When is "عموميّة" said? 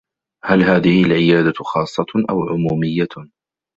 2.49-3.07